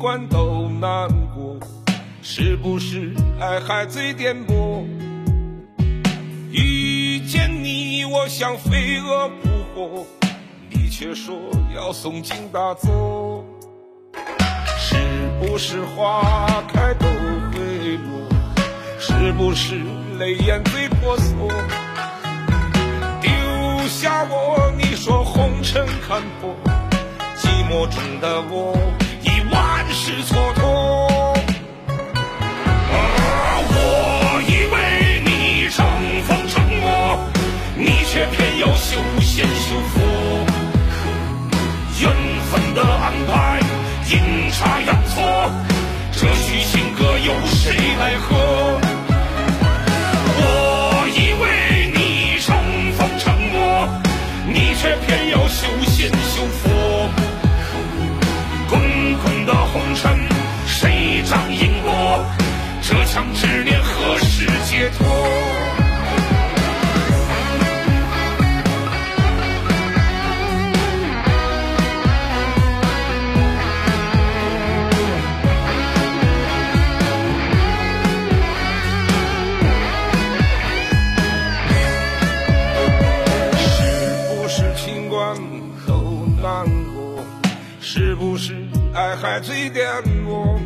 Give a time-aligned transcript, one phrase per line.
[0.00, 1.58] 惯都难过，
[2.22, 4.86] 是不是爱还最颠簸？
[6.50, 10.06] 遇见你，我像飞蛾扑火，
[10.70, 11.36] 你却说
[11.76, 13.44] 要送进大作。
[14.78, 14.96] 是
[15.38, 18.26] 不是花开都会落？
[18.98, 19.82] 是不是
[20.18, 21.46] 泪眼最婆娑？
[23.20, 23.30] 丢
[23.86, 26.56] 下我，你说红尘看破，
[27.36, 28.74] 寂寞中的我
[48.00, 48.80] 奈何？
[50.38, 50.42] 我
[51.14, 52.56] 以为你成
[52.96, 53.86] 风成魔，
[54.46, 56.70] 你却偏要修仙修佛。
[58.70, 58.80] 滚
[59.22, 60.18] 滚的红尘，
[60.66, 62.24] 谁掌因果？
[62.80, 65.49] 这腔执念何时解脱？
[87.82, 89.88] 是不是爱还最颠
[90.26, 90.58] 簸？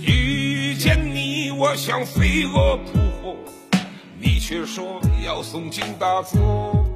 [0.00, 3.36] 遇见你，我像飞蛾扑火，
[4.20, 6.86] 你却说要送进大作。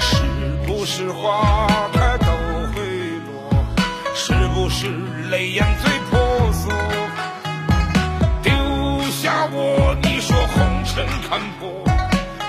[0.00, 0.24] 是
[0.66, 2.26] 不是花开都
[2.72, 2.82] 会
[3.26, 3.64] 落？
[4.14, 4.88] 是不是
[5.30, 6.72] 泪眼最婆娑？
[8.42, 8.52] 丢
[9.10, 11.84] 下我，你说红尘看破，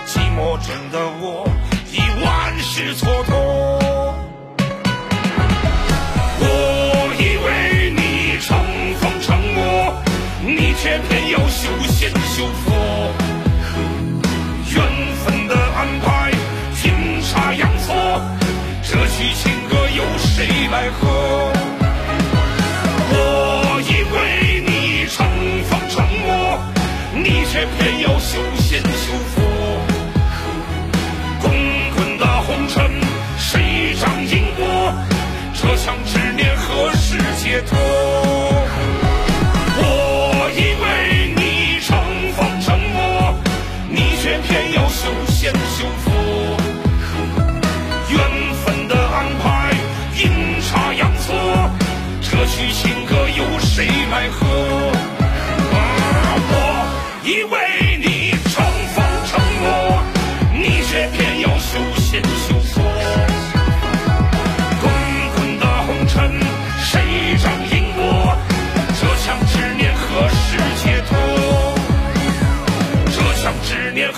[0.08, 1.46] 寂寞中的我
[1.92, 3.45] 已万事蹉跎。
[10.86, 12.72] 偏偏要修仙修佛。
[14.70, 14.78] 缘
[15.26, 16.30] 分的安排，
[16.84, 18.22] 阴差阳错，
[18.84, 21.52] 这曲情歌由谁来和？
[23.10, 25.26] 我以为你乘
[25.64, 26.60] 风成魔，
[27.16, 27.95] 你却偏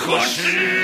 [0.08, 0.77] 可是